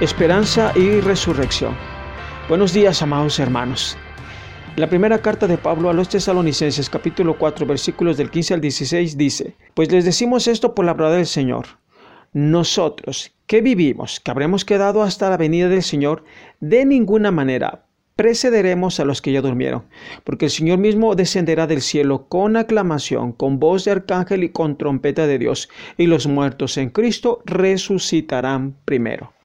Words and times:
esperanza 0.00 0.72
y 0.76 1.00
resurrección. 1.00 1.74
Buenos 2.50 2.74
días, 2.74 3.00
amados 3.00 3.38
hermanos. 3.38 3.96
La 4.76 4.90
primera 4.90 5.22
carta 5.22 5.46
de 5.46 5.56
Pablo 5.56 5.88
a 5.88 5.94
los 5.94 6.10
tesalonicenses 6.10 6.90
capítulo 6.90 7.38
4 7.38 7.64
versículos 7.64 8.18
del 8.18 8.30
15 8.30 8.54
al 8.54 8.60
16 8.60 9.16
dice, 9.16 9.56
Pues 9.72 9.90
les 9.90 10.04
decimos 10.04 10.48
esto 10.48 10.74
por 10.74 10.84
la 10.84 10.92
verdad 10.92 11.16
del 11.16 11.26
Señor. 11.26 11.66
Nosotros 12.34 13.32
que 13.46 13.62
vivimos, 13.62 14.20
que 14.20 14.30
habremos 14.30 14.66
quedado 14.66 15.02
hasta 15.02 15.30
la 15.30 15.38
venida 15.38 15.70
del 15.70 15.82
Señor, 15.82 16.24
de 16.60 16.84
ninguna 16.84 17.30
manera 17.30 17.86
precederemos 18.16 19.00
a 19.00 19.06
los 19.06 19.22
que 19.22 19.32
ya 19.32 19.40
durmieron, 19.40 19.84
porque 20.24 20.46
el 20.46 20.50
Señor 20.50 20.78
mismo 20.78 21.14
descenderá 21.14 21.66
del 21.66 21.80
cielo 21.80 22.28
con 22.28 22.56
aclamación, 22.58 23.32
con 23.32 23.58
voz 23.58 23.86
de 23.86 23.92
arcángel 23.92 24.44
y 24.44 24.50
con 24.50 24.76
trompeta 24.76 25.26
de 25.26 25.38
Dios, 25.38 25.70
y 25.96 26.06
los 26.06 26.26
muertos 26.26 26.76
en 26.76 26.90
Cristo 26.90 27.42
resucitarán 27.46 28.76
primero. 28.84 29.35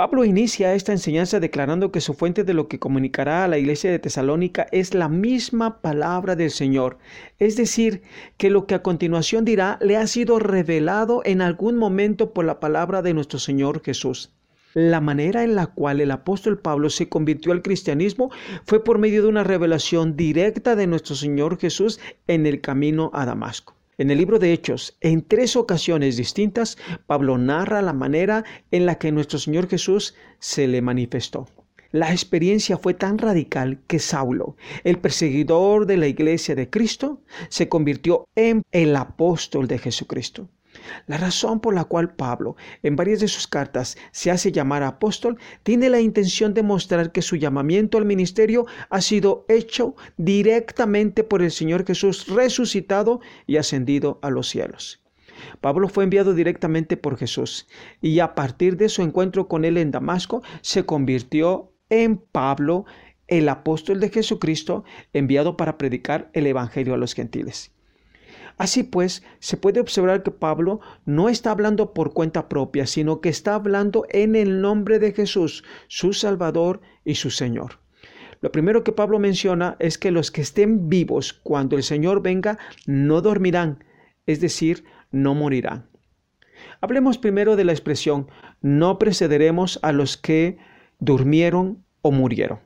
Pablo 0.00 0.24
inicia 0.24 0.72
esta 0.74 0.92
enseñanza 0.92 1.40
declarando 1.40 1.92
que 1.92 2.00
su 2.00 2.14
fuente 2.14 2.42
de 2.42 2.54
lo 2.54 2.68
que 2.68 2.78
comunicará 2.78 3.44
a 3.44 3.48
la 3.48 3.58
iglesia 3.58 3.90
de 3.90 3.98
Tesalónica 3.98 4.66
es 4.72 4.94
la 4.94 5.10
misma 5.10 5.82
palabra 5.82 6.36
del 6.36 6.50
Señor, 6.50 6.96
es 7.38 7.54
decir, 7.54 8.00
que 8.38 8.48
lo 8.48 8.66
que 8.66 8.74
a 8.74 8.82
continuación 8.82 9.44
dirá 9.44 9.76
le 9.82 9.98
ha 9.98 10.06
sido 10.06 10.38
revelado 10.38 11.20
en 11.26 11.42
algún 11.42 11.76
momento 11.76 12.32
por 12.32 12.46
la 12.46 12.60
palabra 12.60 13.02
de 13.02 13.12
nuestro 13.12 13.38
Señor 13.38 13.82
Jesús. 13.84 14.32
La 14.72 15.02
manera 15.02 15.44
en 15.44 15.54
la 15.54 15.66
cual 15.66 16.00
el 16.00 16.12
apóstol 16.12 16.58
Pablo 16.58 16.88
se 16.88 17.10
convirtió 17.10 17.52
al 17.52 17.60
cristianismo 17.60 18.30
fue 18.64 18.82
por 18.82 18.96
medio 18.96 19.20
de 19.20 19.28
una 19.28 19.44
revelación 19.44 20.16
directa 20.16 20.76
de 20.76 20.86
nuestro 20.86 21.14
Señor 21.14 21.58
Jesús 21.58 22.00
en 22.26 22.46
el 22.46 22.62
camino 22.62 23.10
a 23.12 23.26
Damasco. 23.26 23.74
En 24.00 24.10
el 24.10 24.16
libro 24.16 24.38
de 24.38 24.54
Hechos, 24.54 24.96
en 25.02 25.20
tres 25.20 25.56
ocasiones 25.56 26.16
distintas, 26.16 26.78
Pablo 27.06 27.36
narra 27.36 27.82
la 27.82 27.92
manera 27.92 28.44
en 28.70 28.86
la 28.86 28.94
que 28.94 29.12
nuestro 29.12 29.38
Señor 29.38 29.68
Jesús 29.68 30.14
se 30.38 30.66
le 30.66 30.80
manifestó. 30.80 31.48
La 31.92 32.10
experiencia 32.10 32.78
fue 32.78 32.94
tan 32.94 33.18
radical 33.18 33.82
que 33.86 33.98
Saulo, 33.98 34.56
el 34.84 34.98
perseguidor 34.98 35.84
de 35.84 35.98
la 35.98 36.06
iglesia 36.06 36.54
de 36.54 36.70
Cristo, 36.70 37.20
se 37.50 37.68
convirtió 37.68 38.24
en 38.36 38.62
el 38.72 38.96
apóstol 38.96 39.68
de 39.68 39.76
Jesucristo. 39.76 40.48
La 41.06 41.16
razón 41.16 41.60
por 41.60 41.74
la 41.74 41.84
cual 41.84 42.14
Pablo, 42.14 42.56
en 42.82 42.96
varias 42.96 43.20
de 43.20 43.28
sus 43.28 43.46
cartas, 43.46 43.96
se 44.12 44.30
hace 44.30 44.52
llamar 44.52 44.82
apóstol, 44.82 45.38
tiene 45.62 45.90
la 45.90 46.00
intención 46.00 46.54
de 46.54 46.62
mostrar 46.62 47.12
que 47.12 47.22
su 47.22 47.36
llamamiento 47.36 47.98
al 47.98 48.04
ministerio 48.04 48.66
ha 48.88 49.00
sido 49.00 49.44
hecho 49.48 49.94
directamente 50.16 51.24
por 51.24 51.42
el 51.42 51.50
Señor 51.50 51.86
Jesús 51.86 52.26
resucitado 52.28 53.20
y 53.46 53.56
ascendido 53.56 54.18
a 54.22 54.30
los 54.30 54.48
cielos. 54.48 55.02
Pablo 55.60 55.88
fue 55.88 56.04
enviado 56.04 56.34
directamente 56.34 56.96
por 56.96 57.16
Jesús 57.16 57.66
y 58.00 58.20
a 58.20 58.34
partir 58.34 58.76
de 58.76 58.88
su 58.88 59.02
encuentro 59.02 59.48
con 59.48 59.64
él 59.64 59.78
en 59.78 59.90
Damasco 59.90 60.42
se 60.60 60.84
convirtió 60.84 61.72
en 61.88 62.18
Pablo, 62.18 62.84
el 63.26 63.48
apóstol 63.48 64.00
de 64.00 64.10
Jesucristo, 64.10 64.84
enviado 65.12 65.56
para 65.56 65.78
predicar 65.78 66.30
el 66.32 66.46
Evangelio 66.46 66.94
a 66.94 66.96
los 66.96 67.14
gentiles. 67.14 67.72
Así 68.60 68.82
pues, 68.82 69.22
se 69.38 69.56
puede 69.56 69.80
observar 69.80 70.22
que 70.22 70.30
Pablo 70.30 70.80
no 71.06 71.30
está 71.30 71.50
hablando 71.50 71.94
por 71.94 72.12
cuenta 72.12 72.46
propia, 72.46 72.86
sino 72.86 73.22
que 73.22 73.30
está 73.30 73.54
hablando 73.54 74.04
en 74.10 74.36
el 74.36 74.60
nombre 74.60 74.98
de 74.98 75.14
Jesús, 75.14 75.64
su 75.88 76.12
Salvador 76.12 76.82
y 77.02 77.14
su 77.14 77.30
Señor. 77.30 77.78
Lo 78.42 78.52
primero 78.52 78.84
que 78.84 78.92
Pablo 78.92 79.18
menciona 79.18 79.76
es 79.78 79.96
que 79.96 80.10
los 80.10 80.30
que 80.30 80.42
estén 80.42 80.90
vivos 80.90 81.32
cuando 81.32 81.78
el 81.78 81.82
Señor 81.82 82.20
venga 82.20 82.58
no 82.84 83.22
dormirán, 83.22 83.82
es 84.26 84.42
decir, 84.42 84.84
no 85.10 85.34
morirán. 85.34 85.88
Hablemos 86.82 87.16
primero 87.16 87.56
de 87.56 87.64
la 87.64 87.72
expresión 87.72 88.28
no 88.60 88.98
precederemos 88.98 89.78
a 89.80 89.92
los 89.92 90.18
que 90.18 90.58
durmieron 90.98 91.82
o 92.02 92.12
murieron. 92.12 92.58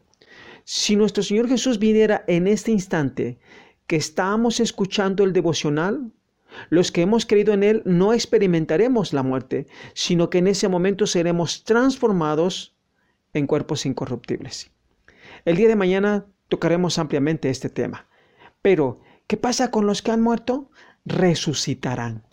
Si 0.64 0.96
nuestro 0.96 1.22
Señor 1.22 1.46
Jesús 1.46 1.78
viniera 1.78 2.24
en 2.26 2.48
este 2.48 2.72
instante, 2.72 3.38
que 3.86 3.96
estamos 3.96 4.60
escuchando 4.60 5.24
el 5.24 5.32
devocional, 5.32 6.12
los 6.70 6.92
que 6.92 7.02
hemos 7.02 7.26
creído 7.26 7.52
en 7.52 7.62
Él 7.62 7.82
no 7.84 8.12
experimentaremos 8.12 9.12
la 9.12 9.22
muerte, 9.22 9.66
sino 9.92 10.30
que 10.30 10.38
en 10.38 10.46
ese 10.46 10.68
momento 10.68 11.06
seremos 11.06 11.64
transformados 11.64 12.76
en 13.32 13.46
cuerpos 13.46 13.86
incorruptibles. 13.86 14.70
El 15.44 15.56
día 15.56 15.68
de 15.68 15.76
mañana 15.76 16.26
tocaremos 16.48 16.98
ampliamente 16.98 17.50
este 17.50 17.68
tema. 17.68 18.06
Pero, 18.62 19.00
¿qué 19.26 19.36
pasa 19.36 19.70
con 19.70 19.86
los 19.86 20.00
que 20.00 20.12
han 20.12 20.22
muerto? 20.22 20.70
Resucitarán. 21.04 22.24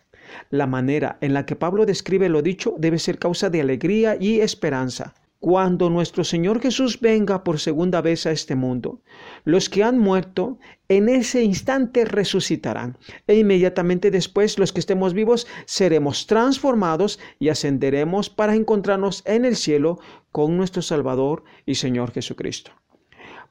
La 0.49 0.67
manera 0.67 1.17
en 1.19 1.33
la 1.33 1.45
que 1.45 1.55
Pablo 1.55 1.85
describe 1.85 2.29
lo 2.29 2.41
dicho 2.41 2.75
debe 2.77 2.99
ser 2.99 3.17
causa 3.17 3.49
de 3.49 3.59
alegría 3.59 4.15
y 4.19 4.39
esperanza 4.39 5.15
cuando 5.41 5.89
nuestro 5.89 6.23
Señor 6.23 6.61
Jesús 6.61 6.99
venga 7.01 7.43
por 7.43 7.59
segunda 7.59 7.99
vez 7.99 8.27
a 8.27 8.31
este 8.31 8.53
mundo, 8.53 9.01
los 9.43 9.69
que 9.69 9.83
han 9.83 9.97
muerto 9.97 10.59
en 10.87 11.09
ese 11.09 11.41
instante 11.43 12.05
resucitarán 12.05 12.99
e 13.25 13.39
inmediatamente 13.39 14.11
después 14.11 14.59
los 14.59 14.71
que 14.71 14.79
estemos 14.79 15.15
vivos 15.15 15.47
seremos 15.65 16.27
transformados 16.27 17.19
y 17.39 17.49
ascenderemos 17.49 18.29
para 18.29 18.53
encontrarnos 18.53 19.23
en 19.25 19.43
el 19.43 19.55
cielo 19.55 19.99
con 20.31 20.57
nuestro 20.57 20.83
Salvador 20.83 21.43
y 21.65 21.73
Señor 21.73 22.11
Jesucristo. 22.11 22.73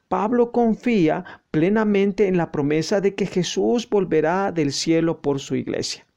Pablo 0.07 0.53
confía 0.53 1.41
plenamente 1.51 2.29
en 2.29 2.37
la 2.37 2.53
promesa 2.53 3.01
de 3.01 3.15
que 3.15 3.25
Jesús 3.25 3.89
volverá 3.89 4.53
del 4.53 4.71
cielo 4.71 5.21
por 5.21 5.41
su 5.41 5.55
iglesia. 5.55 6.07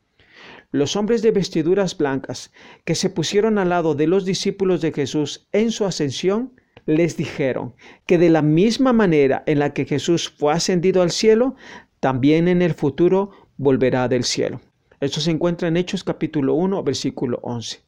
Los 0.74 0.96
hombres 0.96 1.22
de 1.22 1.30
vestiduras 1.30 1.96
blancas 1.96 2.50
que 2.84 2.96
se 2.96 3.08
pusieron 3.08 3.58
al 3.58 3.68
lado 3.68 3.94
de 3.94 4.08
los 4.08 4.24
discípulos 4.24 4.80
de 4.80 4.90
Jesús 4.90 5.46
en 5.52 5.70
su 5.70 5.84
ascensión, 5.84 6.60
les 6.84 7.16
dijeron 7.16 7.76
que 8.06 8.18
de 8.18 8.28
la 8.28 8.42
misma 8.42 8.92
manera 8.92 9.44
en 9.46 9.60
la 9.60 9.72
que 9.72 9.84
Jesús 9.84 10.34
fue 10.36 10.52
ascendido 10.52 11.00
al 11.00 11.12
cielo, 11.12 11.54
también 12.00 12.48
en 12.48 12.60
el 12.60 12.74
futuro 12.74 13.30
volverá 13.56 14.08
del 14.08 14.24
cielo. 14.24 14.60
Esto 14.98 15.20
se 15.20 15.30
encuentra 15.30 15.68
en 15.68 15.76
Hechos 15.76 16.02
capítulo 16.02 16.54
1, 16.54 16.82
versículo 16.82 17.38
11. 17.44 17.78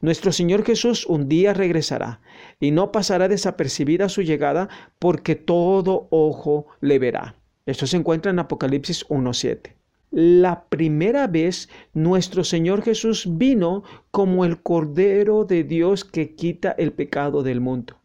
Nuestro 0.00 0.30
Señor 0.30 0.64
Jesús 0.64 1.06
un 1.06 1.28
día 1.28 1.52
regresará 1.52 2.20
y 2.60 2.70
no 2.70 2.92
pasará 2.92 3.26
desapercibida 3.26 4.08
su 4.08 4.22
llegada 4.22 4.68
porque 5.00 5.34
todo 5.34 6.06
ojo 6.10 6.66
le 6.80 7.00
verá. 7.00 7.34
Esto 7.66 7.88
se 7.88 7.96
encuentra 7.96 8.30
en 8.30 8.38
Apocalipsis 8.38 9.04
1.7 9.08 9.79
la 10.10 10.64
primera 10.64 11.26
vez 11.26 11.68
nuestro 11.94 12.42
Señor 12.42 12.82
Jesús 12.82 13.26
vino 13.38 13.84
como 14.10 14.44
el 14.44 14.60
Cordero 14.60 15.44
de 15.44 15.64
Dios 15.64 16.04
que 16.04 16.34
quita 16.34 16.72
el 16.72 16.92
pecado 16.92 17.42
del 17.42 17.60
mundo. 17.60 17.96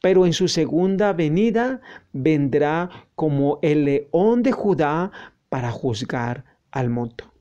Pero 0.00 0.24
en 0.24 0.32
su 0.32 0.48
segunda 0.48 1.12
venida 1.12 1.80
vendrá 2.12 2.90
como 3.14 3.58
el 3.62 3.84
león 3.84 4.42
de 4.42 4.52
Judá 4.52 5.10
para 5.48 5.70
juzgar 5.70 6.44
al 6.70 6.88
mundo. 6.88 7.32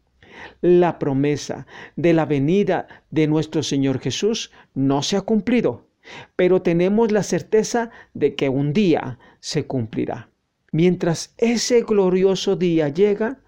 La 0.62 1.00
promesa 1.00 1.68
de 1.96 2.14
la 2.14 2.26
venida 2.26 2.88
de 3.12 3.28
nuestro 3.28 3.64
Señor 3.64 4.00
Jesús 4.00 4.52
no 4.74 5.02
se 5.02 5.16
ha 5.16 5.22
cumplido, 5.22 5.88
pero 6.36 6.62
tenemos 6.62 7.12
la 7.12 7.24
certeza 7.24 7.92
de 8.14 8.36
que 8.36 8.50
un 8.50 8.74
día 8.74 9.20
se 9.40 9.66
cumplirá. 9.66 10.30
Mientras 10.72 11.36
ese 11.38 11.84
glorioso 11.84 12.56
día 12.56 12.90
llega, 12.90 13.43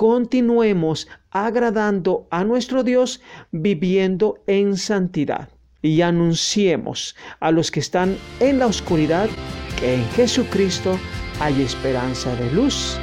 continuemos 0.00 1.08
agradando 1.30 2.26
a 2.30 2.42
nuestro 2.42 2.82
Dios 2.82 3.20
viviendo 3.50 4.38
en 4.46 4.78
santidad 4.78 5.50
y 5.82 6.00
anunciemos 6.00 7.14
a 7.38 7.50
los 7.50 7.70
que 7.70 7.80
están 7.80 8.16
en 8.40 8.60
la 8.60 8.66
oscuridad 8.66 9.28
que 9.78 9.96
en 9.96 10.04
Jesucristo 10.12 10.98
hay 11.38 11.60
esperanza 11.60 12.34
de 12.36 12.50
luz 12.50 12.96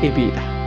y 0.00 0.10
vida. 0.10 0.57